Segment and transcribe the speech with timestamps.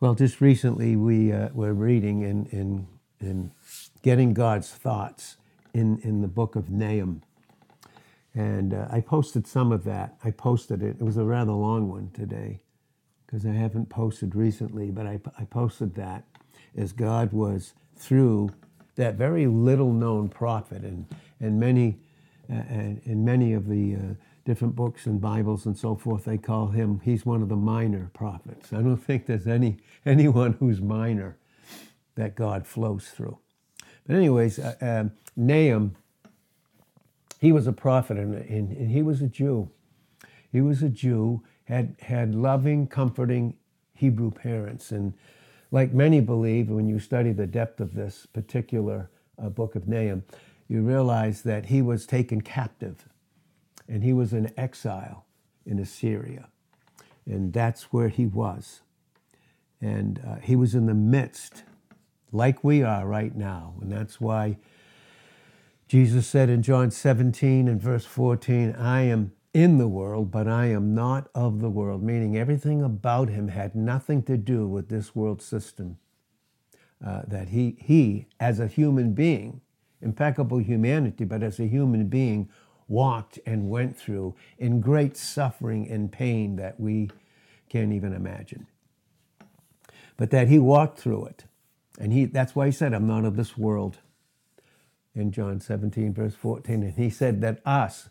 [0.00, 2.88] Well, just recently we uh, were reading in, in,
[3.20, 3.50] in
[4.02, 5.38] Getting God's Thoughts
[5.74, 7.22] in, in the book of Nahum.
[8.34, 10.16] And uh, I posted some of that.
[10.24, 10.96] I posted it.
[11.00, 12.60] It was a rather long one today
[13.26, 16.24] because I haven't posted recently, but I, I posted that
[16.76, 18.50] as God was through
[18.96, 21.06] that very little known prophet and,
[21.40, 21.98] and many
[22.50, 24.00] uh, and in many of the uh,
[24.44, 28.10] different books and Bibles and so forth, they call him, he's one of the minor
[28.12, 28.72] prophets.
[28.72, 31.36] I don't think there's any anyone who's minor
[32.14, 33.38] that God flows through.
[34.06, 35.96] But anyways, uh, um, Nahum,
[37.40, 39.70] he was a prophet and, and, and he was a Jew.
[40.52, 43.56] He was a Jew, had, had loving, comforting
[43.94, 44.92] Hebrew parents.
[44.92, 45.14] And
[45.70, 49.10] like many believe, when you study the depth of this particular
[49.42, 50.22] uh, book of Nahum,
[50.68, 53.08] you realize that he was taken captive
[53.88, 55.26] and he was in exile
[55.66, 56.48] in Assyria.
[57.26, 58.82] And that's where he was.
[59.80, 61.64] And uh, he was in the midst,
[62.32, 63.74] like we are right now.
[63.80, 64.58] And that's why
[65.88, 70.66] Jesus said in John 17 and verse 14, I am in the world, but I
[70.66, 75.14] am not of the world, meaning everything about him had nothing to do with this
[75.14, 75.98] world system.
[77.04, 79.60] Uh, that he, he, as a human being,
[80.00, 82.48] impeccable humanity, but as a human being,
[82.88, 87.10] walked and went through in great suffering and pain that we
[87.68, 88.66] can't even imagine.
[90.16, 91.44] But that he walked through it.
[91.98, 93.98] And he, that's why he said, I'm not of this world.
[95.14, 96.82] In John 17, verse 14.
[96.82, 98.08] And he said that us,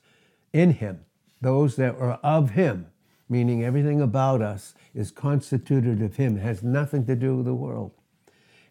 [0.53, 1.05] in him,
[1.41, 2.87] those that are of him,
[3.27, 7.91] meaning everything about us is constituted of him, has nothing to do with the world.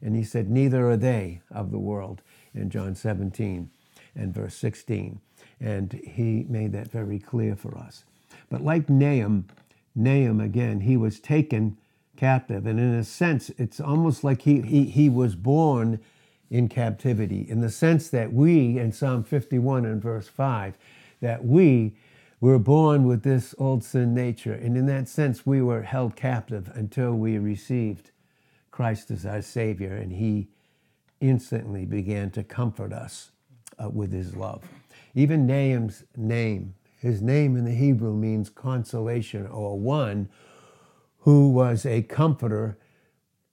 [0.00, 2.22] And he said, Neither are they of the world
[2.54, 3.70] in John 17
[4.14, 5.20] and verse 16.
[5.62, 8.04] And he made that very clear for us.
[8.50, 9.46] But like Nahum,
[9.94, 11.76] Nahum again, he was taken
[12.16, 12.66] captive.
[12.66, 16.00] And in a sense, it's almost like he, he, he was born
[16.50, 20.76] in captivity, in the sense that we, in Psalm 51 and verse 5,
[21.20, 21.94] that we
[22.40, 24.52] were born with this old sin nature.
[24.52, 28.10] And in that sense, we were held captive until we received
[28.70, 30.48] Christ as our Savior, and He
[31.20, 33.30] instantly began to comfort us
[33.82, 34.62] uh, with His love.
[35.14, 40.28] Even Nahum's name, his name in the Hebrew means consolation or one
[41.18, 42.78] who was a comforter,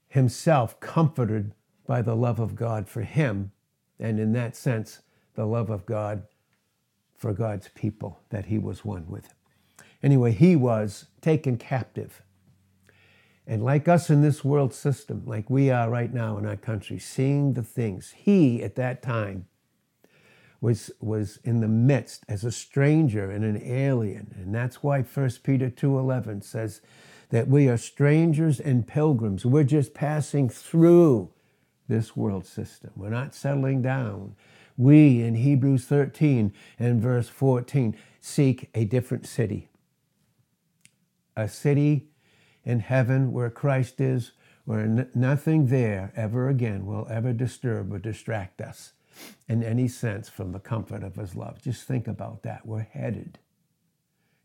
[0.08, 1.53] himself comforted
[1.86, 3.52] by the love of God for him,
[4.00, 5.02] and in that sense,
[5.36, 6.24] the love of God
[7.16, 9.34] for God's people that he was one with.
[10.02, 12.22] Anyway, he was taken captive.
[13.46, 17.00] And like us in this world system, like we are right now in our country,
[17.00, 19.48] seeing the things, he at that time
[20.62, 24.34] was, was in the midst as a stranger and an alien.
[24.38, 26.81] And that's why 1 Peter 2.11 says
[27.30, 29.46] that we are strangers and pilgrims.
[29.46, 31.31] We're just passing through
[31.88, 32.92] this world system.
[32.96, 34.36] We're not settling down.
[34.78, 39.69] We in Hebrews 13 and verse 14 seek a different city.
[41.36, 42.08] A city
[42.64, 44.34] in heaven where Christ is,
[44.66, 48.94] where nothing there ever again will ever disturb or distract us
[49.47, 51.62] in any sense from the comfort of his love.
[51.62, 52.66] Just think about that.
[52.66, 53.40] We're headed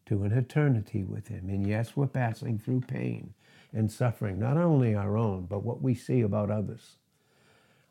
[0.06, 1.48] to an eternity with him.
[1.48, 3.34] And yes, we're passing through pain
[3.72, 6.96] and suffering, not only our own, but what we see about others.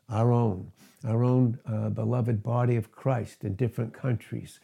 [0.09, 0.71] Our own,
[1.05, 4.59] our own uh, beloved body of Christ in different countries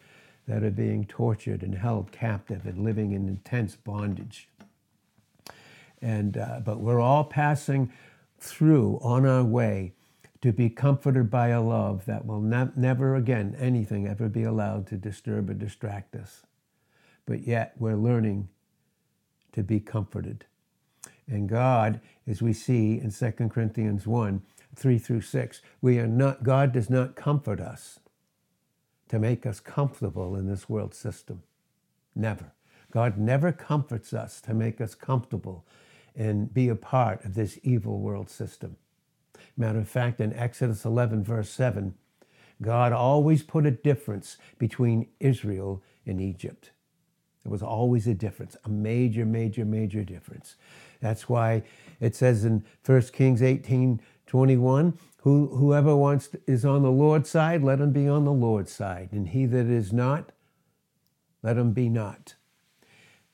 [0.47, 4.49] that are being tortured and held captive and living in intense bondage.
[6.01, 7.91] And, uh, but we're all passing
[8.39, 9.93] through on our way
[10.41, 14.87] to be comforted by a love that will ne- never again, anything ever be allowed
[14.87, 16.43] to disturb or distract us.
[17.25, 18.49] But yet we're learning
[19.53, 20.45] to be comforted.
[21.27, 24.41] And God, as we see in 2 Corinthians 1
[24.75, 27.99] 3 through 6, we are not, God does not comfort us
[29.09, 31.43] to make us comfortable in this world system.
[32.15, 32.53] Never.
[32.91, 35.65] God never comforts us to make us comfortable
[36.15, 38.77] and be a part of this evil world system.
[39.59, 41.93] Matter of fact, in Exodus 11, verse 7,
[42.61, 46.71] God always put a difference between Israel and Egypt.
[47.43, 50.55] There was always a difference, a major, major, major difference.
[51.01, 51.63] That's why
[51.99, 57.29] it says in 1 Kings 18, 21, Who, whoever wants to, is on the Lord's
[57.29, 59.09] side, let him be on the Lord's side.
[59.11, 60.31] And he that is not,
[61.43, 62.35] let him be not.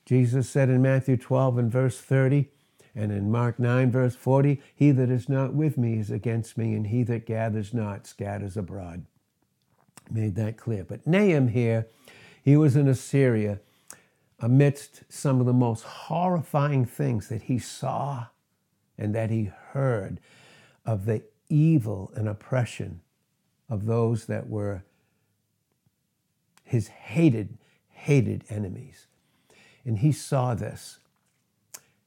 [0.04, 2.48] Jesus said in Matthew 12 and verse 30,
[2.96, 6.74] and in Mark 9, verse 40, he that is not with me is against me,
[6.74, 9.04] and he that gathers not scatters abroad.
[10.10, 10.82] Made that clear.
[10.82, 11.88] But Nahum here,
[12.42, 13.60] he was in Assyria
[14.40, 18.26] amidst some of the most horrifying things that he saw
[18.96, 20.18] and that he heard
[20.86, 23.02] of the evil and oppression
[23.68, 24.84] of those that were
[26.64, 27.58] his hated,
[27.90, 29.06] hated enemies.
[29.84, 30.98] And he saw this.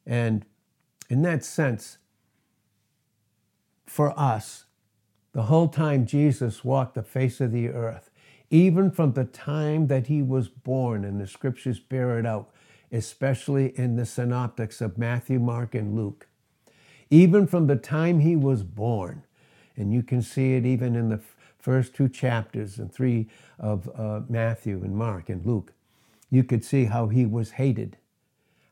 [0.05, 0.45] And
[1.09, 1.97] in that sense,
[3.85, 4.65] for us,
[5.33, 8.09] the whole time Jesus walked the face of the earth,
[8.49, 12.49] even from the time that he was born, and the scriptures bear it out,
[12.91, 16.27] especially in the synoptics of Matthew, Mark, and Luke,
[17.09, 19.23] even from the time he was born,
[19.75, 21.19] and you can see it even in the
[21.59, 23.27] first two chapters and three
[23.59, 25.73] of uh, Matthew and Mark and Luke,
[26.29, 27.97] you could see how he was hated,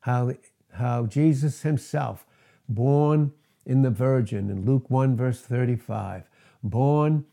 [0.02, 0.34] how,
[0.74, 2.26] how Jesus himself,
[2.68, 3.34] born
[3.66, 6.24] in the Virgin in Luke 1, verse 35,
[6.64, 7.26] born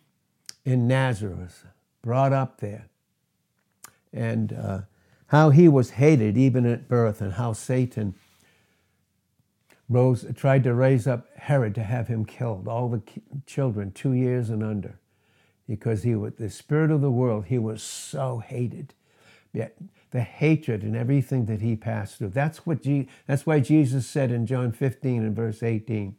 [0.64, 1.66] in Nazareth,
[2.02, 2.88] brought up there,
[4.12, 4.80] and uh,
[5.28, 8.14] how he was hated even at birth, and how Satan
[9.88, 13.02] rose, tried to raise up Herod to have him killed, all the
[13.46, 14.98] children two years and under,
[15.68, 17.46] because he was the spirit of the world.
[17.46, 18.94] He was so hated.
[19.52, 19.76] Yet
[20.14, 22.28] the hatred and everything that he passed through.
[22.28, 26.14] That's what Je- that's why Jesus said in John 15 and verse 18.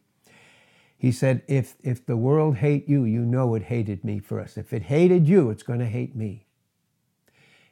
[0.98, 4.58] He said, if, if the world hate you, you know it hated me first.
[4.58, 6.46] If it hated you, it's going to hate me.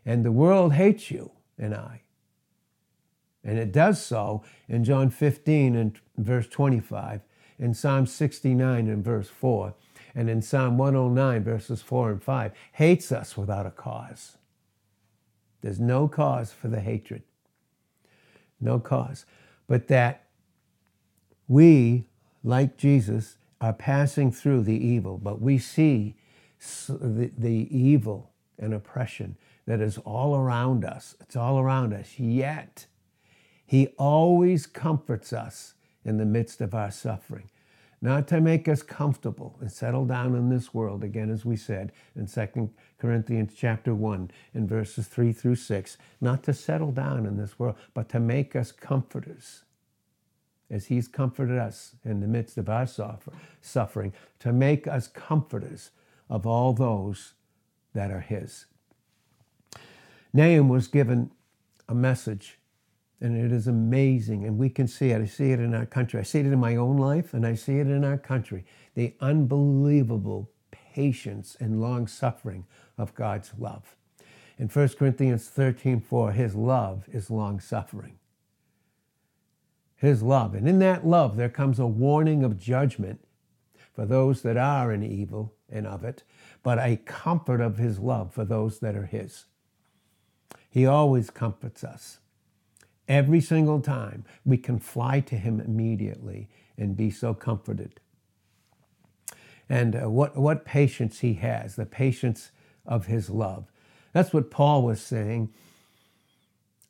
[0.06, 2.04] And the world hates you and I.
[3.44, 7.20] And it does so in John 15 and verse 25,
[7.60, 9.74] in Psalm 69 and verse 4,
[10.16, 14.38] and in Psalm 109, verses 4 and 5, hates us without a cause.
[15.64, 17.24] There's no cause for the hatred.
[18.60, 19.26] No cause.
[19.66, 20.26] But that
[21.48, 22.06] we,
[22.44, 26.16] like Jesus, are passing through the evil, but we see
[26.88, 31.16] the, the evil and oppression that is all around us.
[31.22, 32.20] It's all around us.
[32.20, 32.88] Yet,
[33.66, 37.50] he always comforts us in the midst of our suffering,
[38.02, 41.94] not to make us comfortable and settle down in this world, again, as we said
[42.16, 42.70] in 2
[43.04, 47.76] Corinthians chapter 1 in verses 3 through 6, not to settle down in this world,
[47.94, 49.64] but to make us comforters
[50.70, 52.88] as he's comforted us in the midst of our
[53.62, 55.92] suffering, to make us comforters
[56.30, 57.34] of all those
[57.94, 58.68] that are his.
[60.32, 61.30] Nahum was given
[61.90, 62.58] a message
[63.20, 64.46] and it is amazing.
[64.46, 65.22] And we can see it.
[65.22, 66.22] I see it in our country.
[66.22, 68.66] I see it in my own life, and I see it in our country.
[68.96, 70.50] The unbelievable
[70.94, 72.66] patience and long suffering
[72.98, 73.96] of God's love.
[74.58, 78.20] In 1 Corinthians 13 4, his love is long suffering.
[79.96, 80.54] His love.
[80.54, 83.24] And in that love, there comes a warning of judgment
[83.94, 86.24] for those that are in evil and of it,
[86.62, 89.46] but a comfort of his love for those that are his.
[90.70, 92.20] He always comforts us.
[93.08, 98.00] Every single time we can fly to Him immediately and be so comforted.
[99.70, 102.52] And uh, what, what patience He has, the patience
[102.86, 103.72] of His love.
[104.14, 105.50] That's what Paul was saying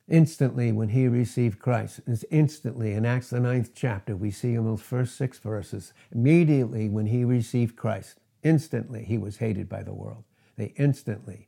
[0.07, 2.01] instantly when he received Christ.
[2.05, 6.89] It's instantly in Acts the ninth chapter, we see in those first six verses, immediately
[6.89, 10.23] when he received Christ, instantly he was hated by the world.
[10.57, 11.47] They instantly,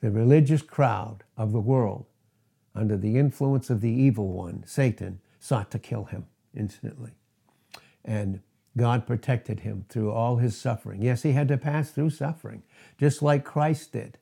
[0.00, 2.06] the religious crowd of the world
[2.74, 7.12] under the influence of the evil one, Satan, sought to kill him instantly.
[8.04, 8.40] And
[8.78, 11.02] God protected him through all his suffering.
[11.02, 12.62] Yes, he had to pass through suffering,
[12.96, 14.18] just like Christ did,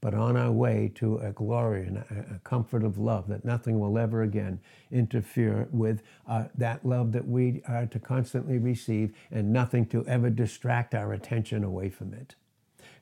[0.00, 3.98] but on our way to a glory and a, comfort of love that nothing will
[3.98, 4.58] ever again
[4.90, 10.30] interfere with uh, that love that we are to constantly receive and nothing to ever
[10.30, 12.34] distract our attention away from it.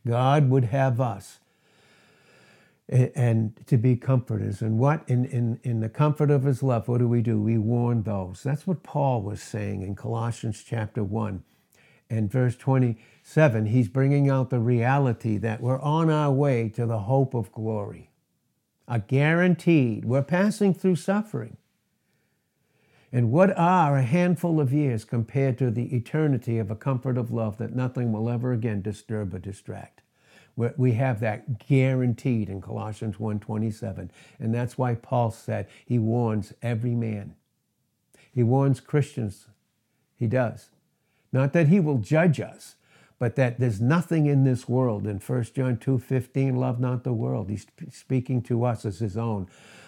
[0.06, 1.38] God would have us
[2.88, 4.62] and to be comforters.
[4.62, 7.40] And what in, in, in the comfort of his love, what do we do?
[7.40, 8.42] We warn those.
[8.42, 11.42] That's what Paul was saying in Colossians chapter 1
[12.08, 13.66] and verse 27.
[13.66, 18.10] He's bringing out the reality that we're on our way to the hope of glory.
[18.86, 21.58] A guaranteed, we're passing through suffering.
[23.12, 27.30] And what are a handful of years compared to the eternity of a comfort of
[27.30, 30.02] love that nothing will ever again disturb or distract?
[30.76, 34.10] We have that guaranteed in Colossians 1:27.
[34.40, 37.34] And that's why Paul said he warns every man.
[38.32, 39.46] He warns Christians.
[40.16, 40.70] He does.
[41.32, 42.74] Not that he will judge us,
[43.18, 45.06] but that there's nothing in this world.
[45.06, 47.48] In 1 John 2:15, love not the world.
[47.48, 49.46] He's speaking to us as his own.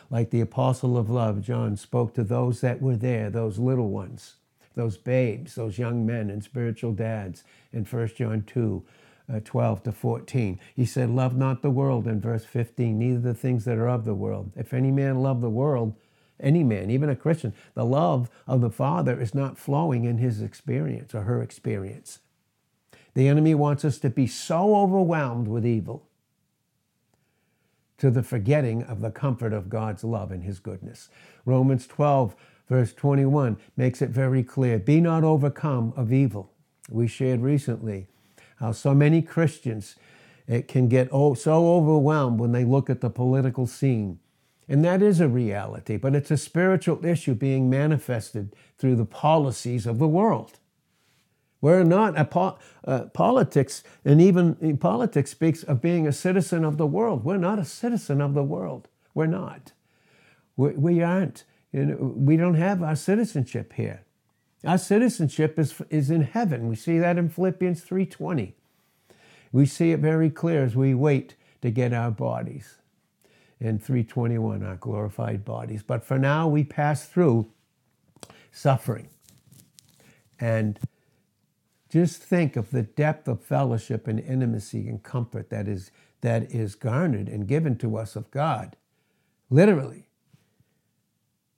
[0.08, 4.36] Like the apostle of love, John spoke to those that were there, those little ones,
[4.74, 8.90] those babes, those young men and spiritual dads in 1 John 2 uh,
[9.30, 10.58] Uh, 12 to 14.
[10.74, 14.04] He said, Love not the world in verse 15, neither the things that are of
[14.04, 14.50] the world.
[14.56, 15.94] If any man love the world,
[16.40, 20.42] any man, even a Christian, the love of the Father is not flowing in his
[20.42, 22.20] experience or her experience.
[23.14, 26.06] The enemy wants us to be so overwhelmed with evil
[27.98, 31.08] to the forgetting of the comfort of God's love and his goodness.
[31.44, 32.34] Romans 12,
[32.68, 36.50] verse 21 makes it very clear be not overcome of evil.
[36.88, 38.08] We shared recently
[38.60, 39.96] how so many Christians
[40.46, 44.18] it can get oh, so overwhelmed when they look at the political scene.
[44.68, 49.86] And that is a reality, but it's a spiritual issue being manifested through the policies
[49.86, 50.58] of the world.
[51.60, 56.78] We're not a po- uh, politics, and even politics speaks of being a citizen of
[56.78, 57.24] the world.
[57.24, 58.88] We're not a citizen of the world.
[59.14, 59.72] We're not.
[60.56, 61.44] We, we aren't.
[61.72, 64.02] You know, we don't have our citizenship here.
[64.64, 66.68] Our citizenship is, is in heaven.
[66.68, 68.52] We see that in Philippians 3:20.
[69.52, 72.76] We see it very clear as we wait to get our bodies.
[73.58, 75.82] In 321, our glorified bodies.
[75.82, 77.50] But for now, we pass through
[78.52, 79.08] suffering.
[80.38, 80.78] And
[81.90, 85.90] just think of the depth of fellowship and intimacy and comfort that is,
[86.22, 88.76] that is garnered and given to us of God.
[89.50, 90.06] Literally.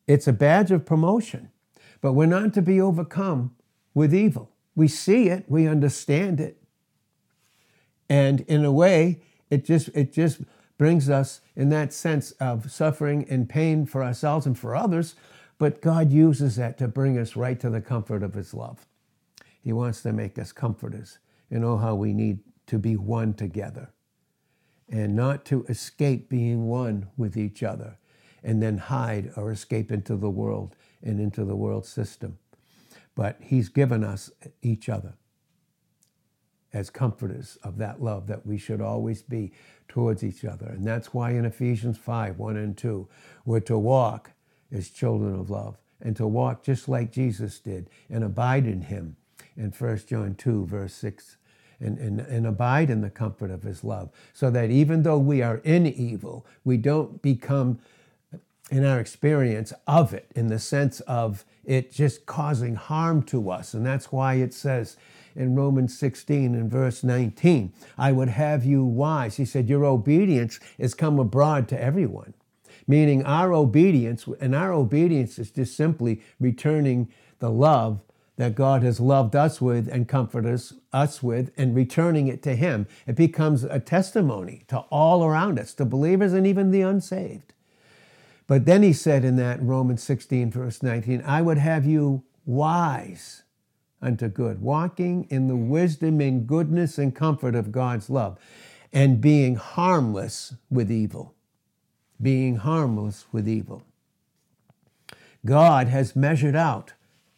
[0.09, 1.52] It's a badge of promotion,
[2.03, 3.55] but we're not to be overcome
[3.95, 4.51] with evil.
[4.75, 6.59] We see it, we understand it.
[8.11, 10.41] And in a way, it just, it just
[10.77, 15.15] brings us in that sense of suffering and pain for ourselves and for others,
[15.59, 18.85] but God uses that to bring us right to the comfort of His love.
[19.63, 21.19] He wants to make us comforters
[21.51, 23.91] and know how we need to be one together
[24.89, 27.97] and not to escape being one with each other
[28.43, 32.39] and then hide or escape into the world and into the world system.
[33.15, 34.31] But He's given us
[34.63, 35.15] each other
[36.73, 39.53] as comforters of that love that we should always be
[39.89, 40.67] towards each other.
[40.67, 43.09] And that's why in Ephesians 5 1 and 2,
[43.45, 44.33] we're to walk
[44.71, 49.17] as children of love and to walk just like Jesus did and abide in Him
[49.57, 51.37] in 1 John 2, verse 6,
[51.81, 55.43] and, and, and abide in the comfort of his love, so that even though we
[55.43, 57.81] are in evil, we don't become,
[58.73, 63.75] in our experience, of it, in the sense of it just causing harm to us.
[63.75, 64.97] And that's why it says
[65.37, 69.37] in Romans 16 and verse 19, I would have you wise.
[69.37, 72.35] He said, Your obedience is come abroad to everyone
[72.87, 78.01] meaning our obedience, and our obedience is just simply returning the love
[78.37, 82.57] that God has loved us with and comforted us, us with and returning it to
[82.57, 82.87] Him.
[83.07, 87.53] It becomes a testimony to all around us, to believers and even the unsaved.
[88.53, 93.45] But then he said in that Romans 16, verse 19, I would have you wise
[94.03, 98.39] unto good, walking in the wisdom and goodness and comfort of God's love,
[98.93, 101.35] and being harmless with evil.
[102.21, 103.85] Being harmless with evil.
[105.47, 106.93] God has measured out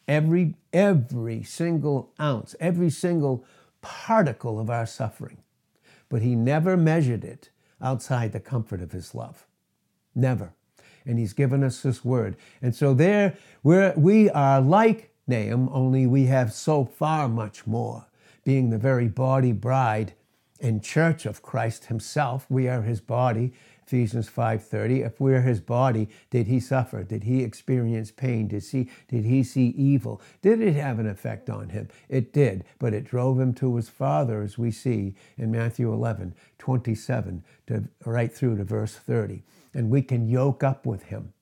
[0.09, 3.44] every, every single ounce, every single
[3.83, 5.44] particle of our suffering.
[6.09, 9.47] But he never measured it outside the comfort of his love.
[10.12, 10.54] Never.
[11.06, 12.37] And he's given us this word.
[12.62, 18.06] And so there we're, we are like Nahum, only we have so far much more.
[18.44, 20.14] Being the very body bride
[20.61, 23.52] and church of Christ himself, we are his body
[23.87, 25.04] Ephesians 5:30.
[25.04, 27.02] If we're his body, did he suffer?
[27.04, 28.49] Did he experience pain?
[28.49, 30.23] Did he, did he see evil?
[30.40, 31.88] Did it have an effect on him?
[32.08, 36.34] It did, but it drove him to his Father, as we see in Matthew 11,
[36.58, 39.42] 27 to right through to verse 30.
[39.74, 41.32] And we can yoke up with him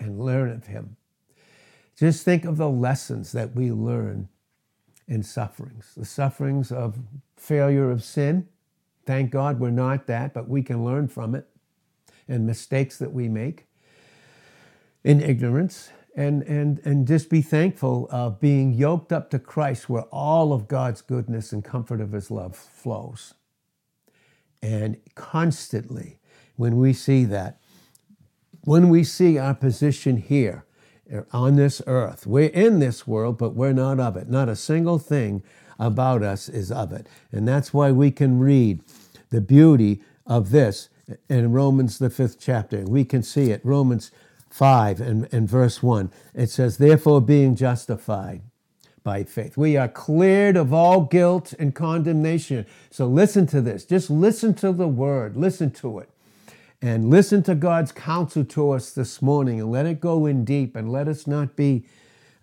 [0.00, 0.96] and learn of him.
[1.96, 4.28] Just think of the lessons that we learn
[5.06, 6.98] in sufferings, the sufferings of
[7.36, 8.48] failure of sin.
[9.04, 11.46] Thank God we're not that, but we can learn from it
[12.26, 13.66] and mistakes that we make
[15.04, 20.04] in ignorance and, and, and just be thankful of being yoked up to Christ where
[20.04, 23.34] all of God's goodness and comfort of his love flows.
[24.62, 26.18] And constantly,
[26.56, 27.60] when we see that,
[28.64, 30.64] when we see our position here
[31.10, 34.28] eh, on this earth, we're in this world, but we're not of it.
[34.28, 35.42] Not a single thing
[35.78, 37.06] about us is of it.
[37.32, 38.80] And that's why we can read
[39.30, 40.88] the beauty of this
[41.28, 42.82] in Romans, the fifth chapter.
[42.84, 44.10] We can see it, Romans
[44.50, 46.10] 5 and, and verse 1.
[46.34, 48.42] It says, Therefore, being justified
[49.02, 52.64] by faith, we are cleared of all guilt and condemnation.
[52.90, 53.84] So listen to this.
[53.84, 56.08] Just listen to the word, listen to it.
[56.84, 60.76] And listen to God's counsel to us this morning and let it go in deep
[60.76, 61.86] and let us not be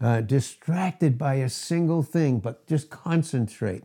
[0.02, 3.84] uh, distracted by a single thing, but just concentrate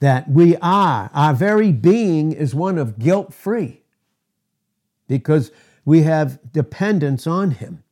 [0.00, 3.80] that we are, our very being is one of guilt free
[5.08, 5.50] because
[5.82, 7.82] we have dependence on Him.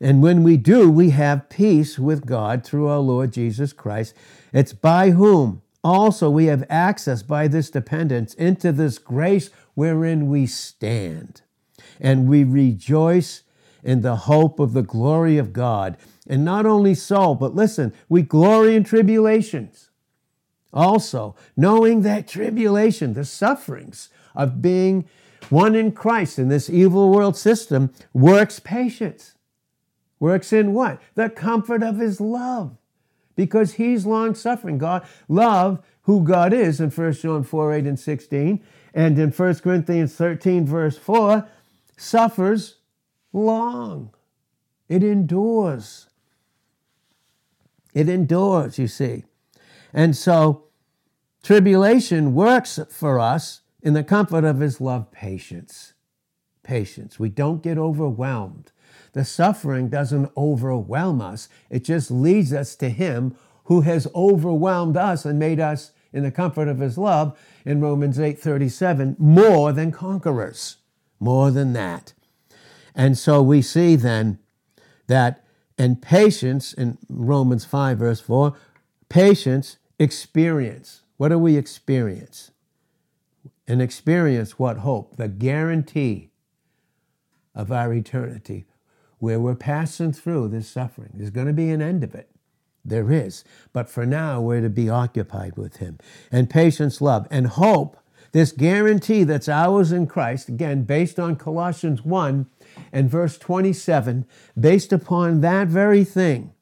[0.00, 4.14] And when we do, we have peace with God through our Lord Jesus Christ.
[4.52, 10.46] It's by whom also we have access by this dependence into this grace wherein we
[10.46, 11.42] stand.
[12.00, 13.42] And we rejoice
[13.82, 15.96] in the hope of the glory of God.
[16.28, 19.90] And not only so, but listen, we glory in tribulations.
[20.72, 25.08] Also, knowing that tribulation, the sufferings of being
[25.48, 29.34] one in Christ in this evil world system, works patience.
[30.20, 31.00] Works in what?
[31.14, 32.76] The comfort of his love.
[33.38, 34.78] Because he's long suffering.
[34.78, 38.60] God, love who God is in 1 John 4 8 and 16,
[38.92, 41.46] and in 1 Corinthians 13, verse 4,
[41.96, 42.78] suffers
[43.32, 44.10] long.
[44.88, 46.08] It endures.
[47.94, 49.22] It endures, you see.
[49.92, 50.64] And so,
[51.44, 55.92] tribulation works for us in the comfort of his love patience.
[56.64, 57.20] Patience.
[57.20, 58.72] We don't get overwhelmed.
[59.12, 65.24] The suffering doesn't overwhelm us, it just leads us to him who has overwhelmed us
[65.24, 70.76] and made us in the comfort of his love in Romans 8:37 more than conquerors.
[71.20, 72.14] More than that.
[72.94, 74.38] And so we see then
[75.06, 75.44] that
[75.76, 78.54] and patience in Romans 5 verse 4
[79.08, 81.02] patience experience.
[81.16, 82.50] What do we experience?
[83.66, 84.78] And experience what?
[84.78, 85.16] Hope.
[85.16, 86.30] The guarantee
[87.54, 88.64] of our eternity
[89.18, 92.30] where we're passing through this suffering there's going to be an end of it
[92.88, 93.44] there is.
[93.72, 95.98] But for now, we're to be occupied with Him.
[96.30, 97.96] And patience, love, and hope,
[98.32, 102.46] this guarantee that's ours in Christ, again, based on Colossians 1
[102.92, 104.26] and verse 27,
[104.58, 106.52] based upon that very thing,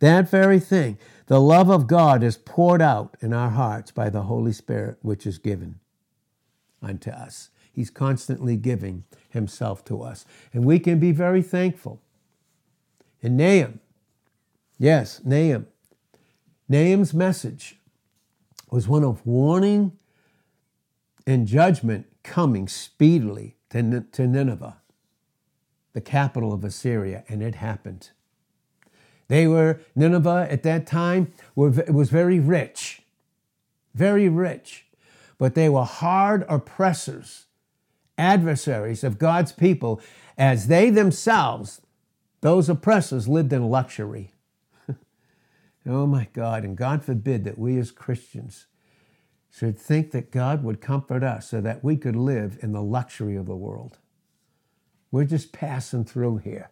[0.00, 4.22] that very thing, the love of God is poured out in our hearts by the
[4.22, 5.80] Holy Spirit, which is given
[6.82, 7.50] unto us.
[7.72, 10.24] He's constantly giving Himself to us.
[10.52, 12.00] And we can be very thankful.
[13.20, 13.80] In Nahum,
[14.78, 15.66] Yes, Nahum.
[16.68, 17.78] Nahum's message
[18.70, 19.92] was one of warning
[21.26, 24.76] and judgment coming speedily to, to Nineveh,
[25.92, 28.10] the capital of Assyria, and it happened.
[29.28, 33.02] They were, Nineveh at that time were, was very rich,
[33.94, 34.86] very rich,
[35.38, 37.45] but they were hard oppressors,
[38.18, 40.00] adversaries of God's people,
[40.38, 41.80] as they themselves,
[42.40, 44.32] those oppressors, lived in luxury.
[45.88, 48.66] Oh my God, and God forbid that we as Christians
[49.56, 53.36] should think that God would comfort us so that we could live in the luxury
[53.36, 53.98] of the world.
[55.10, 56.70] We're just passing through here.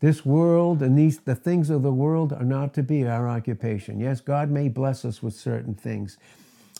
[0.00, 4.00] This world and these the things of the world are not to be our occupation.
[4.00, 6.16] Yes, God may bless us with certain things.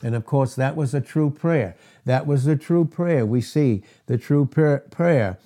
[0.05, 1.77] And of course, that was a true prayer.
[2.05, 3.27] That was the true prayer.
[3.27, 5.39] We see the true prayer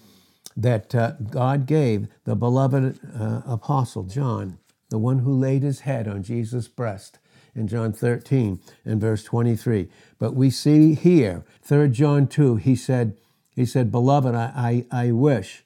[0.57, 4.59] that uh, God gave the beloved uh, apostle John
[4.91, 7.19] the one who laid his head on Jesus' breast
[7.55, 9.89] in John 13 and verse 23.
[10.19, 13.17] But we see here, 3 John 2, he said,
[13.55, 15.65] he said, Beloved, I, I, I wish,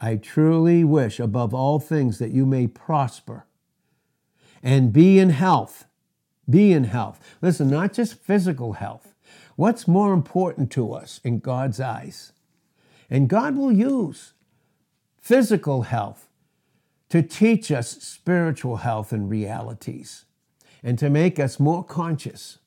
[0.00, 3.46] I truly wish above all things that you may prosper
[4.62, 5.84] and be in health.
[6.48, 7.20] Be in health.
[7.40, 9.14] Listen, not just physical health.
[9.56, 12.32] What's more important to us in God's eyes?
[13.08, 14.32] And God will use
[15.16, 16.28] physical health
[17.08, 20.24] to teach us spiritual health and realities
[20.82, 22.58] and to make us more conscious,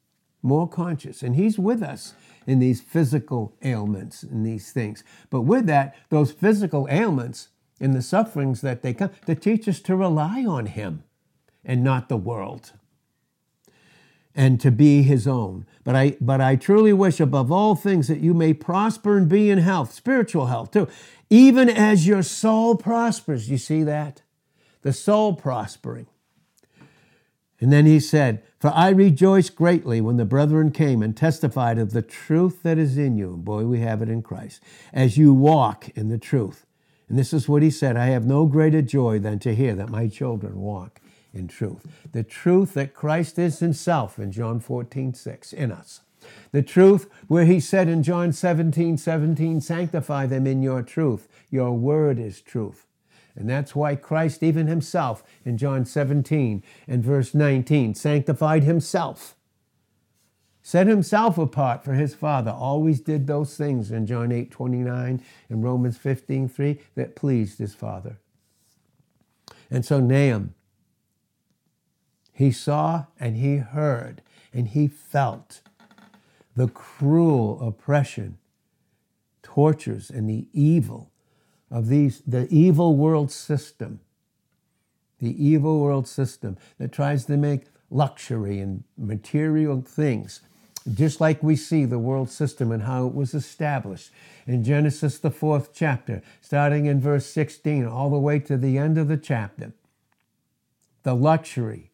[0.42, 1.22] more conscious.
[1.22, 2.14] And He's with us
[2.48, 5.04] in these physical ailments and these things.
[5.30, 9.82] But with that, those physical ailments and the sufferings that they come, to teach us
[9.82, 11.04] to rely on Him
[11.66, 12.72] and not the world
[14.38, 15.66] and to be his own.
[15.84, 19.50] But I, but I truly wish above all things that you may prosper and be
[19.50, 20.88] in health, spiritual health too,
[21.30, 23.50] even as your soul prospers.
[23.50, 24.22] You see that?
[24.88, 26.08] the soul prospering.
[27.60, 31.92] And then he said, For I rejoiced greatly when the brethren came and testified of
[31.92, 33.36] the truth that is in you.
[33.36, 36.66] boy, we have it in Christ, as you walk in the truth.
[37.10, 39.90] And this is what he said I have no greater joy than to hear that
[39.90, 41.02] my children walk
[41.38, 41.88] in truth.
[42.12, 46.02] The truth that Christ is himself in John 14, 6 in us.
[46.52, 51.28] The truth where he said in John 17, 17, sanctify them in your truth.
[51.50, 52.86] Your word is truth.
[53.36, 59.36] And that's why Christ, even himself, in John 17 and verse 19, sanctified himself,
[60.64, 65.64] set himself apart for his Father, always did those things in John 8 29 and
[65.64, 68.18] Romans 15 3 that pleased his Father.
[69.70, 70.56] And so Nahum,
[72.38, 74.22] he saw and he heard
[74.54, 75.62] and he felt
[76.56, 78.38] the cruel oppression,
[79.42, 81.10] tortures, and the evil
[81.72, 84.00] of these the evil world system
[85.20, 90.42] the evil world system that tries to make luxury and material things
[90.94, 94.12] just like we see the world system and how it was established
[94.46, 98.98] in Genesis, the fourth chapter, starting in verse 16, all the way to the end
[98.98, 99.74] of the chapter.
[101.04, 101.92] The luxury,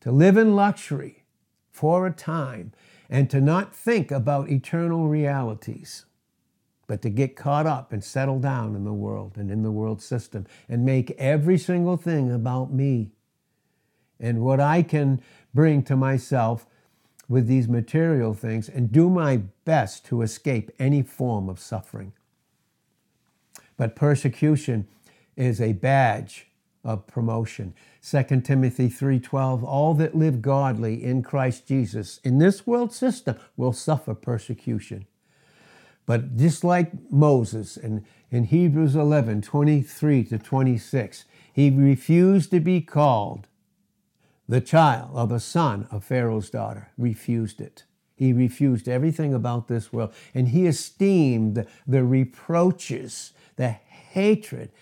[0.00, 1.24] to live in luxury
[1.70, 2.72] for a time
[3.08, 6.06] and to not think about eternal realities,
[6.86, 10.00] but to get caught up and settle down in the world and in the world
[10.02, 13.10] system and make every single thing about me
[14.18, 15.22] and what I can
[15.54, 16.66] bring to myself
[17.28, 22.12] with these material things and do my best to escape any form of suffering.
[23.76, 24.88] But persecution
[25.36, 26.49] is a badge
[26.84, 27.74] of promotion.
[28.02, 33.72] 2 Timothy 3:12 All that live godly in Christ Jesus in this world system will
[33.72, 35.06] suffer persecution.
[36.06, 42.80] But just like Moses in, in Hebrews 11, 23 to 26, he refused to be
[42.80, 43.46] called
[44.48, 47.84] the child or the son of Pharaoh's daughter refused it.
[48.16, 54.72] He refused everything about this world, and he esteemed the reproaches, the hatred,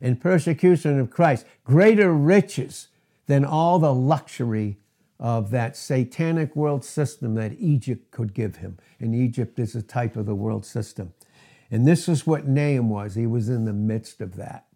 [0.00, 2.88] and persecution of Christ greater riches
[3.26, 4.78] than all the luxury
[5.18, 8.78] of that satanic world system that Egypt could give him.
[8.98, 11.12] And Egypt is a type of the world system.
[11.70, 13.14] And this is what Nahum was.
[13.14, 14.66] He was in the midst of that.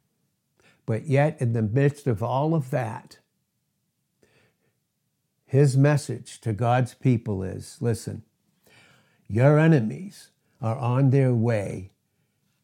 [0.87, 3.19] But yet, in the midst of all of that,
[5.47, 8.23] his message to God's people is listen,
[9.29, 11.91] your enemies are on their way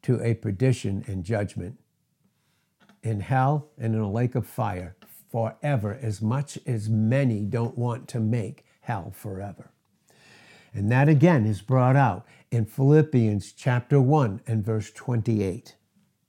[0.03, 1.79] to a perdition and judgment
[3.03, 4.97] in hell and in a lake of fire
[5.31, 9.71] forever, as much as many don't want to make hell forever.
[10.73, 15.77] And that again is brought out in Philippians chapter 1 and verse 28.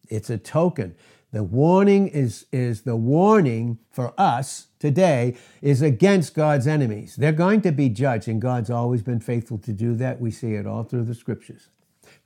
[0.09, 0.95] It's a token
[1.31, 7.15] the warning is, is the warning for us today is against God's enemies.
[7.15, 10.19] They're going to be judged, and God's always been faithful to do that.
[10.19, 11.69] We see it all through the scriptures.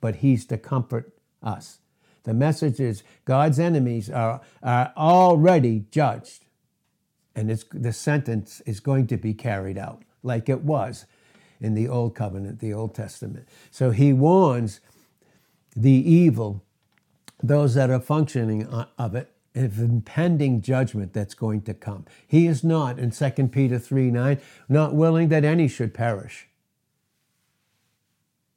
[0.00, 1.78] But He's to comfort us.
[2.26, 6.44] The message is God's enemies are, are already judged,
[7.36, 11.06] and it's, the sentence is going to be carried out like it was
[11.60, 13.48] in the Old Covenant, the Old Testament.
[13.70, 14.80] So He warns
[15.76, 16.64] the evil
[17.42, 22.04] those that are functioning of it of impending judgment that's going to come.
[22.26, 26.48] He is not, in 2 Peter 3 9, not willing that any should perish,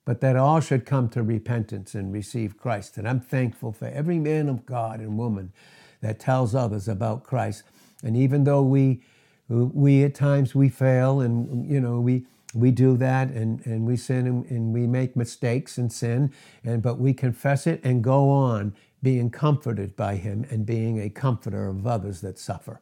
[0.09, 2.97] but that all should come to repentance and receive Christ.
[2.97, 5.53] And I'm thankful for every man of God and woman
[6.01, 7.61] that tells others about Christ.
[8.01, 9.03] And even though we,
[9.47, 13.95] we at times we fail and, you know, we, we do that and, and we
[13.97, 18.31] sin and, and we make mistakes and sin and but we confess it and go
[18.31, 22.81] on being comforted by him and being a comforter of others that suffer.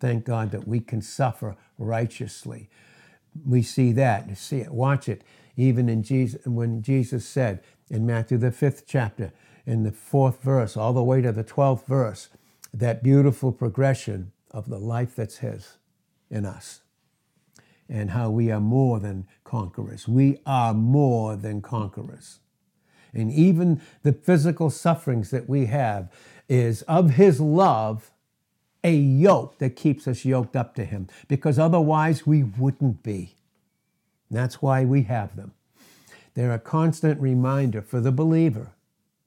[0.00, 2.68] Thank god that we can suffer righteously.
[3.46, 4.36] We see that.
[4.36, 4.70] See it.
[4.70, 5.22] Watch it
[5.56, 9.32] even in jesus when jesus said in matthew the fifth chapter
[9.66, 12.28] in the fourth verse all the way to the 12th verse
[12.74, 15.78] that beautiful progression of the life that's his
[16.30, 16.80] in us
[17.88, 20.08] and how we are more than conquerors.
[20.08, 22.40] We are more than conquerors.
[23.14, 26.12] And even the physical sufferings that we have
[26.48, 28.12] is of His love
[28.84, 33.35] a yoke that keeps us yoked up to Him, because otherwise we wouldn't be.
[34.30, 35.52] That's why we have them.
[36.34, 38.72] They're a constant reminder for the believer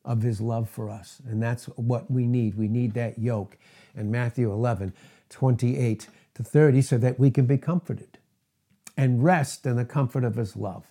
[0.05, 1.21] of His love for us.
[1.27, 2.55] And that's what we need.
[2.55, 3.57] We need that yoke
[3.95, 4.93] in Matthew 11,
[5.29, 8.19] 28 to 30, so that we can be comforted
[8.99, 10.85] and rest in the comfort of his love.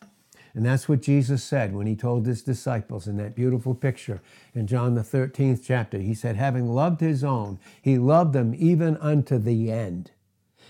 [0.55, 4.23] And that's what Jesus said when he told his disciples in that beautiful picture
[4.55, 5.99] in John the 13th chapter.
[5.99, 10.11] He said, Having loved his own, he loved them even unto the end.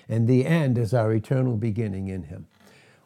[0.09, 2.48] And the end is our eternal beginning in him.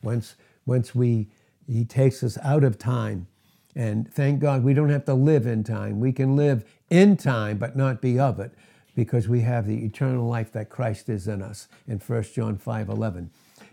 [0.03, 0.35] Once,
[0.67, 1.29] once we,
[1.67, 3.27] he takes us out of time,
[3.75, 5.99] and thank God we don't have to live in time.
[5.99, 8.53] We can live in time, but not be of it,
[8.95, 12.89] because we have the eternal life that Christ is in us in 1 John 5
[12.89, 13.31] 11.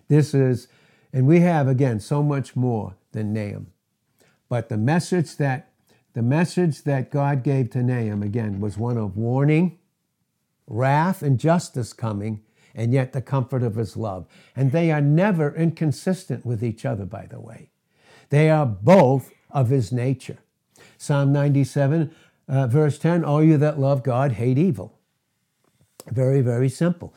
[0.07, 0.67] This is,
[1.11, 3.67] and we have again so much more than Nahum.
[4.47, 5.69] But the message that
[6.13, 9.77] the message that God gave to Nahum again was one of warning,
[10.65, 12.41] wrath, and justice coming,
[12.75, 14.27] and yet the comfort of his love.
[14.55, 17.69] And they are never inconsistent with each other, by the way.
[18.29, 20.37] They are both of his nature.
[20.97, 22.13] Psalm 97,
[22.47, 24.99] uh, verse 10 All you that love God hate evil.
[26.07, 27.13] Very, very simple.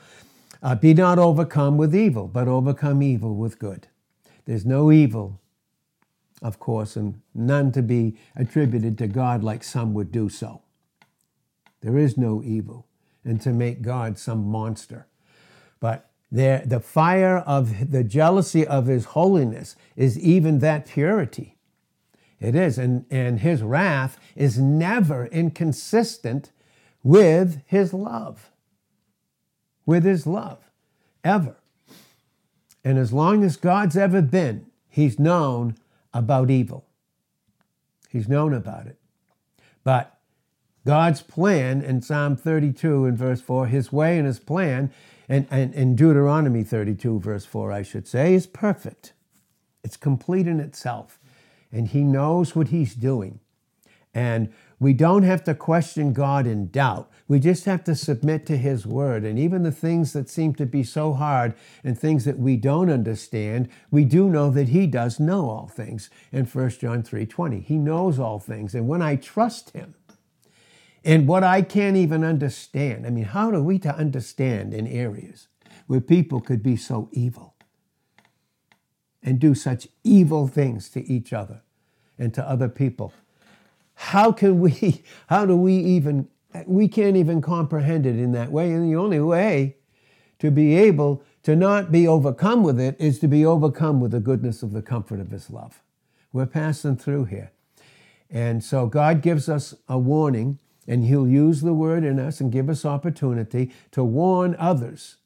[0.62, 3.88] Uh, be not overcome with evil, but overcome evil with good.
[4.44, 5.40] There's no evil,
[6.40, 10.62] of course, and none to be attributed to God like some would do so.
[11.80, 12.86] There is no evil,
[13.24, 15.06] and to make God some monster.
[15.82, 21.56] But there, the fire of the jealousy of his holiness is even that purity.
[22.38, 22.78] It is.
[22.78, 26.52] And, and his wrath is never inconsistent
[27.02, 28.52] with his love.
[29.84, 30.70] With his love.
[31.24, 31.56] Ever.
[32.84, 35.74] And as long as God's ever been, he's known
[36.14, 36.84] about evil.
[38.08, 39.00] He's known about it.
[39.82, 40.16] But
[40.86, 44.92] God's plan in Psalm 32 and verse 4, his way and his plan,
[45.28, 49.12] and, and in Deuteronomy 32, verse 4, I should say, is perfect.
[49.84, 51.18] It's complete in itself.
[51.70, 53.40] And he knows what he's doing.
[54.14, 57.08] And we don't have to question God in doubt.
[57.28, 59.24] We just have to submit to His word.
[59.24, 62.90] And even the things that seem to be so hard and things that we don't
[62.90, 66.10] understand, we do know that He does know all things.
[66.32, 68.74] In 1 John 3:20, He knows all things.
[68.74, 69.94] And when I trust Him
[71.04, 75.48] in what I can't even understand, I mean, how are we to understand in areas
[75.86, 77.54] where people could be so evil
[79.22, 81.62] and do such evil things to each other
[82.18, 83.12] and to other people?
[83.94, 86.28] how can we, how do we even,
[86.66, 88.72] we can't even comprehend it in that way.
[88.72, 89.76] And the only way
[90.38, 94.20] to be able to not be overcome with it is to be overcome with the
[94.20, 95.82] goodness of the comfort of His love.
[96.32, 97.52] We're passing through here.
[98.30, 102.52] And so God gives us a warning, and He'll use the word in us and
[102.52, 105.16] give us opportunity to warn others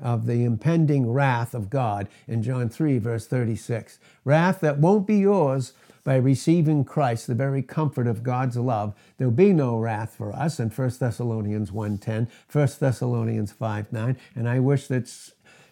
[0.00, 3.98] of the impending wrath of God in John 3, verse 36.
[4.24, 5.72] Wrath that won't be yours
[6.04, 10.60] by receiving Christ, the very comfort of God's love, there'll be no wrath for us
[10.60, 14.16] in 1 Thessalonians 1.10, 1 Thessalonians 5.9.
[14.36, 15.10] And I wish that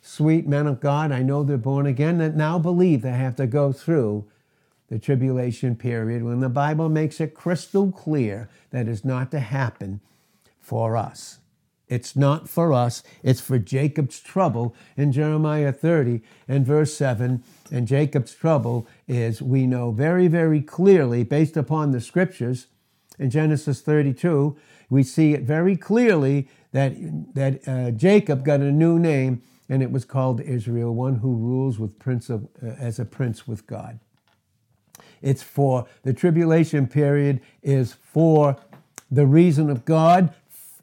[0.01, 3.47] sweet men of God, I know they're born again, that now believe they have to
[3.47, 4.27] go through
[4.93, 10.03] the tribulation period when the Bible makes it crystal clear that is not to happen
[10.61, 11.39] for us.
[11.89, 17.43] It's not for us, it's for Jacob's trouble in Jeremiah 30 and verse 7.
[17.71, 22.67] And Jacob's trouble is, we know very, very clearly, based upon the scriptures
[23.19, 24.59] in Genesis 32,
[24.91, 26.93] we see it very clearly that,
[27.35, 31.79] that uh, Jacob got a new name, and it was called Israel, one who rules
[31.79, 33.99] with prince of, uh, as a prince with God.
[35.23, 38.57] It's for the tribulation period is for
[39.11, 40.35] the reason of God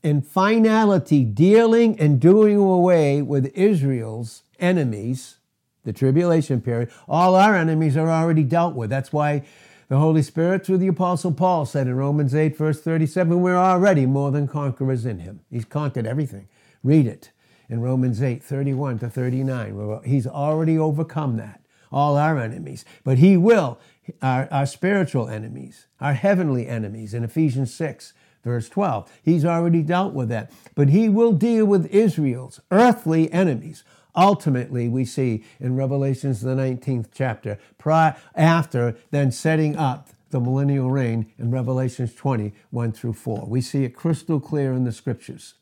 [0.01, 5.37] in finality dealing and doing away with Israel's enemies,
[5.83, 8.89] the tribulation period, all our enemies are already dealt with.
[8.89, 9.43] That's why
[9.89, 14.05] the Holy Spirit, through the Apostle Paul, said in Romans 8, verse 37, we're already
[14.05, 15.41] more than conquerors in him.
[15.49, 16.47] He's conquered everything.
[16.83, 17.31] Read it
[17.67, 20.01] in Romans 8, 31 to 39.
[20.05, 22.85] He's already overcome that, all our enemies.
[23.03, 23.79] But he will,
[24.21, 29.11] our, our spiritual enemies, our heavenly enemies, in Ephesians 6, verse 12.
[29.23, 30.51] He's already dealt with that.
[30.75, 33.83] But he will deal with Israel's earthly enemies.
[34.15, 40.91] Ultimately, we see in Revelations, the 19th chapter, prior, after then setting up the millennial
[40.91, 43.45] reign in Revelations 20, 1 through 4.
[43.47, 45.55] We see it crystal clear in the scriptures,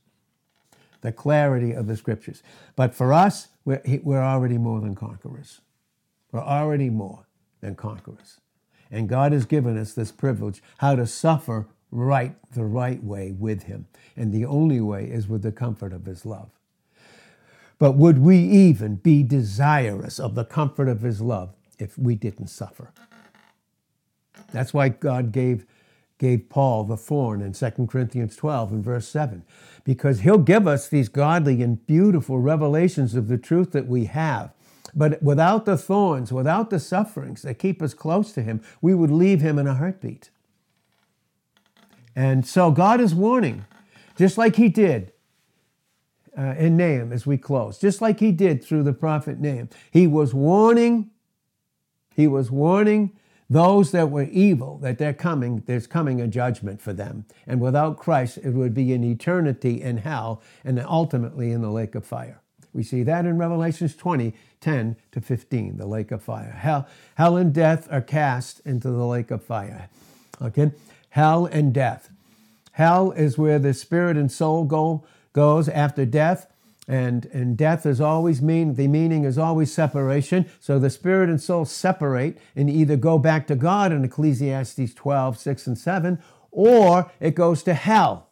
[1.02, 2.42] the clarity of the scriptures.
[2.76, 5.62] But for us, we're, we're already more than conquerors.
[6.32, 7.27] We're already more
[7.68, 8.40] than conquerors.
[8.90, 13.64] And God has given us this privilege how to suffer right the right way with
[13.64, 13.88] Him.
[14.16, 16.50] And the only way is with the comfort of His love.
[17.78, 22.48] But would we even be desirous of the comfort of His love if we didn't
[22.48, 22.92] suffer?
[24.54, 25.66] That's why God gave,
[26.18, 29.44] gave Paul the thorn in 2 Corinthians 12 and verse 7,
[29.84, 34.54] because He'll give us these godly and beautiful revelations of the truth that we have.
[34.96, 39.12] But without the thorns, without the sufferings that keep us close to Him, we would
[39.12, 40.30] leave Him in a heartbeat.
[42.16, 43.66] And so God is warning,
[44.16, 45.14] just like He did
[46.38, 49.70] uh, in Nahum as we close, just like He did through the prophet Nahum.
[49.92, 51.12] He was warning,
[52.16, 53.14] He was warning
[53.50, 57.26] those that were evil that they're coming, there's coming a judgment for them.
[57.46, 61.96] And without Christ, it would be an eternity in hell and ultimately in the lake
[61.96, 62.42] of fire.
[62.78, 66.52] We see that in Revelations 20, 10 to 15, the lake of fire.
[66.52, 69.90] Hell, hell and death are cast into the lake of fire.
[70.42, 70.72] Okay?
[71.18, 72.12] hell and death.
[72.74, 76.46] Hell is where the spirit and soul go, goes after death.
[76.88, 80.46] And, and death is always mean, the meaning is always separation.
[80.60, 85.40] So the spirit and soul separate and either go back to God in Ecclesiastes 12,
[85.40, 86.20] 6 and 7,
[86.52, 88.27] or it goes to hell.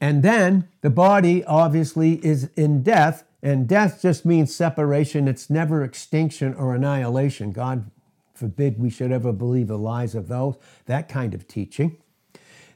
[0.00, 5.28] And then the body obviously is in death, and death just means separation.
[5.28, 7.52] It's never extinction or annihilation.
[7.52, 7.90] God
[8.34, 11.98] forbid we should ever believe the lies of those, that kind of teaching.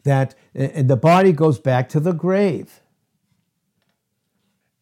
[0.05, 2.81] that uh, the body goes back to the grave.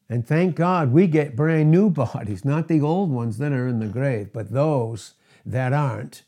[0.08, 3.78] And thank God we get brand new bodies, not the old ones that are in
[3.78, 5.14] the grave, but those
[5.46, 6.22] that aren't.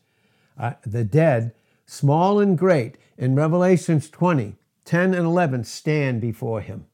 [0.56, 1.52] Uh, the dead,
[1.84, 6.86] small and great, in Revelations 20, 10 and 11, stand before him.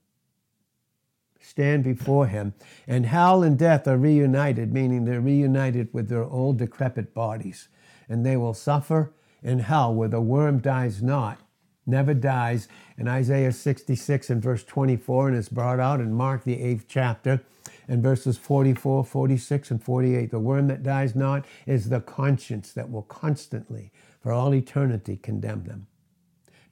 [1.41, 2.55] Stand before him.
[2.87, 7.69] And hell and death are reunited, meaning they're reunited with their old decrepit bodies.
[8.09, 11.41] And they will suffer in hell where the worm dies not,
[11.87, 12.69] never dies.
[12.97, 17.43] In Isaiah 66 and verse 24, and it's brought out in Mark, the eighth chapter,
[17.89, 20.31] and verses 44, 46, and 48.
[20.31, 25.65] The worm that dies not is the conscience that will constantly, for all eternity, condemn
[25.65, 25.89] them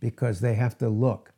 [0.00, 1.32] because they have to look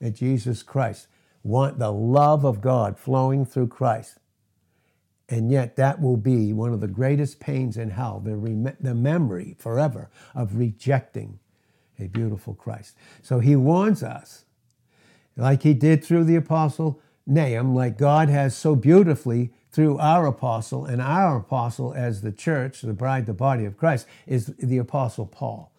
[0.00, 1.08] at Jesus Christ,
[1.42, 4.18] want the love of God flowing through Christ.
[5.28, 8.94] And yet, that will be one of the greatest pains in hell the, rem- the
[8.94, 11.40] memory forever of rejecting
[11.98, 12.96] a beautiful Christ.
[13.22, 14.44] So he warns us,
[15.36, 20.86] like he did through the apostle Nahum, like God has so beautifully through our apostle,
[20.86, 25.26] and our apostle as the church, the bride, the body of Christ, is the apostle
[25.26, 25.72] Paul.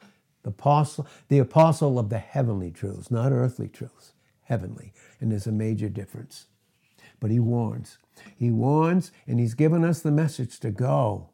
[0.47, 4.93] The apostle, the apostle of the heavenly truths, not earthly truths, heavenly.
[5.19, 6.45] And there's a major difference.
[7.19, 7.97] But he warns.
[8.33, 11.31] He warns, and he's given us the message to go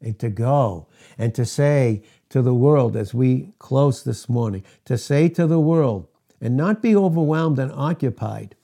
[0.00, 4.98] and to go and to say to the world as we close this morning, to
[4.98, 6.08] say to the world
[6.40, 8.56] and not be overwhelmed and occupied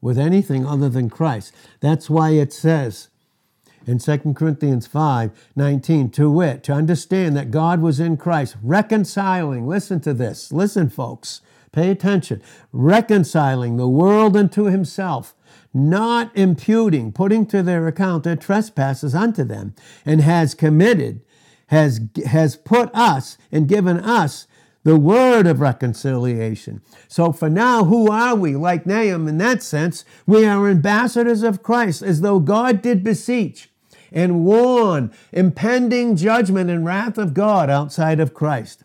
[0.00, 1.52] with anything other than Christ.
[1.80, 3.10] That's why it says
[3.86, 9.66] in 2 Corinthians 5 19, to wit, to understand that God was in Christ, reconciling,
[9.66, 11.40] listen to this, listen, folks,
[11.72, 15.34] pay attention, reconciling the world unto himself,
[15.72, 21.20] not imputing, putting to their account their trespasses unto them, and has committed,
[21.68, 24.46] has, has put us and given us
[24.84, 26.80] the word of reconciliation.
[27.08, 28.54] So for now, who are we?
[28.54, 33.68] Like Nahum in that sense, we are ambassadors of Christ, as though God did beseech
[34.12, 38.84] and warn impending judgment and wrath of God outside of Christ.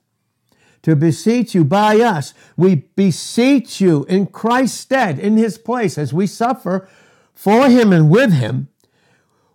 [0.83, 6.11] To beseech you by us, we beseech you in Christ's stead, in his place, as
[6.11, 6.89] we suffer
[7.33, 8.67] for him and with him.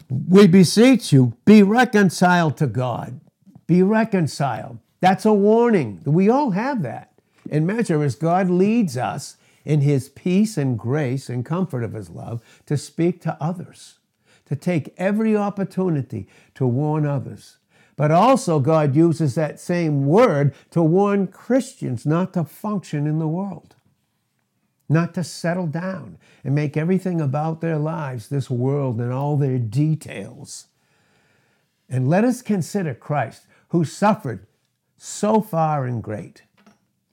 [0.09, 3.20] We beseech you, be reconciled to God.
[3.66, 4.79] Be reconciled.
[5.00, 6.00] That's a warning.
[6.05, 7.12] We all have that
[7.50, 12.09] in measure as God leads us in his peace and grace and comfort of his
[12.09, 13.98] love to speak to others,
[14.46, 17.59] to take every opportunity to warn others.
[17.96, 23.28] But also, God uses that same word to warn Christians not to function in the
[23.28, 23.74] world,
[24.88, 29.59] not to settle down and make everything about their lives this world and all their
[29.59, 30.66] details.
[31.88, 34.46] And let us consider Christ, who suffered
[34.98, 36.42] so far and great,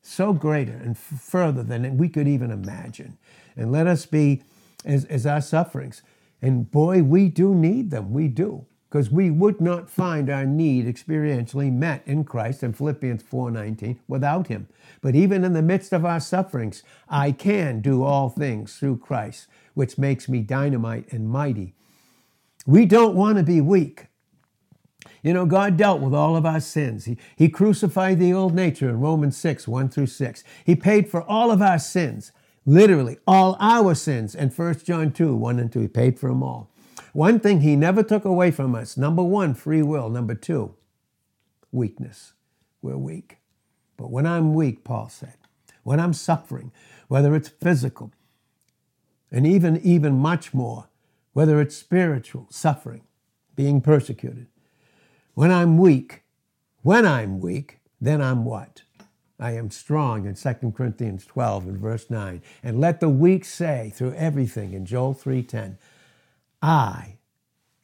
[0.01, 3.17] so greater and further than we could even imagine.
[3.55, 4.43] And let us be
[4.83, 6.01] as, as our sufferings.
[6.43, 8.11] And boy, we do need them.
[8.11, 8.65] We do.
[8.89, 14.47] Because we would not find our need experientially met in Christ in Philippians 4:19 without
[14.47, 14.67] him.
[15.01, 19.47] But even in the midst of our sufferings, I can do all things through Christ,
[19.73, 21.73] which makes me dynamite and mighty.
[22.67, 24.07] We don't want to be weak.
[25.23, 27.05] You know, God dealt with all of our sins.
[27.05, 30.43] He, he crucified the old nature in Romans 6, 1 through 6.
[30.65, 32.33] He paid for all of our sins,
[32.65, 34.35] literally all our sins.
[34.35, 36.69] And 1 John 2, 1 and 2, He paid for them all.
[37.13, 40.09] One thing He never took away from us number one, free will.
[40.09, 40.75] Number two,
[41.71, 42.33] weakness.
[42.81, 43.37] We're weak.
[43.97, 45.35] But when I'm weak, Paul said,
[45.83, 46.71] when I'm suffering,
[47.07, 48.11] whether it's physical,
[49.31, 50.89] and even, even much more,
[51.33, 53.03] whether it's spiritual suffering,
[53.55, 54.47] being persecuted,
[55.33, 56.23] when I'm weak,
[56.81, 58.83] when I'm weak, then I'm what?
[59.43, 62.41] I am strong in 2 Corinthians 12 and verse 9.
[62.63, 65.77] And let the weak say through everything in Joel 3:10,
[66.61, 67.17] I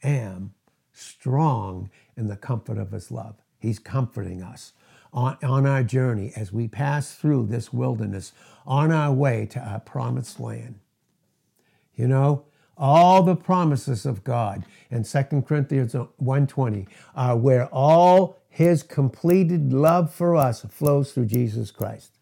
[0.01, 0.53] am
[0.93, 3.35] strong in the comfort of his love.
[3.59, 4.71] He's comforting us
[5.11, 8.31] on, on our journey as we pass through this wilderness
[8.65, 10.79] on our way to our promised land.
[11.93, 12.45] You know,
[12.77, 20.13] all the promises of God in 2 Corinthians 1:20 are where all his completed love
[20.13, 22.17] for us flows through Jesus Christ.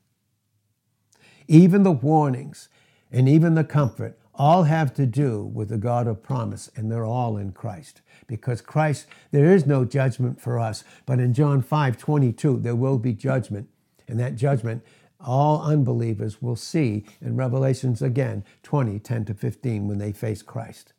[1.48, 2.68] Even the warnings
[3.12, 7.06] and even the comfort all have to do with the God of promise, and they're
[7.06, 8.02] all in Christ.
[8.28, 10.84] Because Christ, there is no judgment for us.
[11.06, 13.70] But in John 5 22, there will be judgment.
[14.08, 14.84] And that judgment,
[15.20, 20.94] all unbelievers will see in Revelations again 20, 10 to 15, when they face Christ.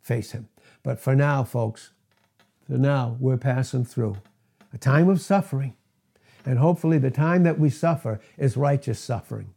[0.00, 0.48] Face Him.
[0.82, 1.90] But for now, folks,
[2.68, 4.18] for now, we're passing through
[4.72, 5.74] a time of suffering,
[6.44, 9.54] And hopefully, the time that we suffer is righteous suffering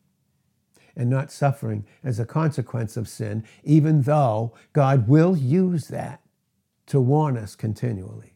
[0.96, 6.22] and not suffering as a consequence of sin, even though God will use that
[6.88, 8.34] to warn us continually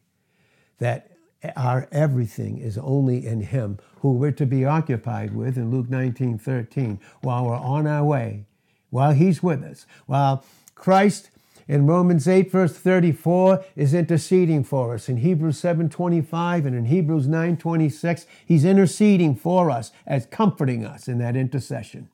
[0.78, 1.10] that
[1.56, 6.38] our everything is only in Him, who we're to be occupied with in Luke 19
[6.38, 8.46] 13, while we're on our way,
[8.90, 11.30] while He's with us, while Christ
[11.68, 15.08] in Romans 8, verse 34, is interceding for us.
[15.08, 20.84] In Hebrews 7 25 and in Hebrews 9 26, He's interceding for us as comforting
[20.84, 22.08] us in that intercession.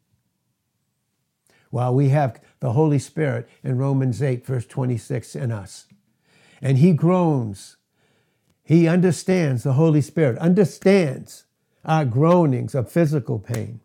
[1.70, 5.86] While we have the Holy Spirit in Romans 8, verse 26 in us.
[6.60, 7.76] And He groans
[8.72, 11.44] he understands, the Holy Spirit understands
[11.84, 13.80] our groanings of physical pain,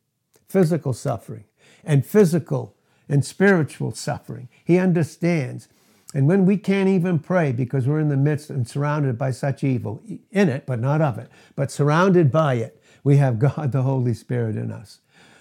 [0.47, 1.43] physical suffering,
[1.83, 2.76] and physical
[3.09, 4.49] and spiritual suffering.
[4.63, 5.67] He understands.
[6.13, 9.63] And when we can't even pray because we're in the midst and surrounded by such
[9.63, 10.01] evil,
[10.31, 14.13] in it, but not of it, but surrounded by it, we have God, the Holy
[14.13, 14.99] Spirit, in us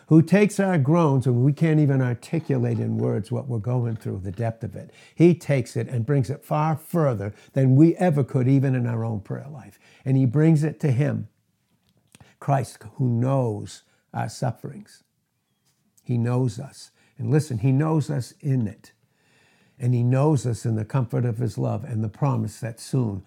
[0.09, 4.21] who takes our groans and we can't even articulate in words what we're going through,
[4.21, 4.91] the depth of it.
[5.15, 9.05] He takes it and brings it far further than we ever could, even in our
[9.05, 9.79] own prayer life.
[10.05, 11.29] And He brings it to Him,
[12.39, 13.83] Christ, who knows
[14.15, 15.03] our sufferings.
[16.05, 16.93] He knows us.
[17.19, 18.93] And listen, He knows us in it.
[19.79, 23.25] And He knows us in the comfort of His love and the promise that soon,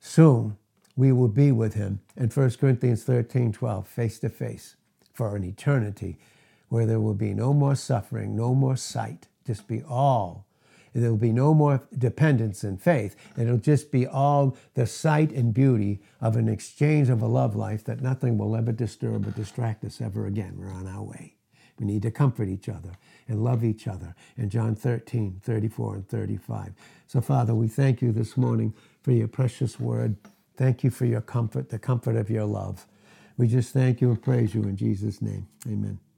[0.00, 0.56] soon,
[1.00, 4.76] we will be with him in 1 Corinthians 13 12, face to face
[5.14, 6.18] for an eternity
[6.68, 10.46] where there will be no more suffering, no more sight, just be all.
[10.92, 13.16] There will be no more dependence in faith.
[13.38, 17.84] It'll just be all the sight and beauty of an exchange of a love life
[17.84, 20.56] that nothing will ever disturb or distract us ever again.
[20.58, 21.36] We're on our way.
[21.78, 22.92] We need to comfort each other
[23.30, 24.14] and love each other.
[24.36, 26.74] In John 13, 34 and 35.
[27.06, 30.16] So, Father, we thank you this morning for your precious word.
[30.56, 32.86] Thank you for your comfort, the comfort of your love.
[33.38, 35.46] We just thank you and praise you in Jesus' name.
[35.66, 36.09] Amen.